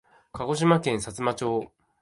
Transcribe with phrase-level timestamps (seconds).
[0.31, 1.69] 鹿児島県さつま町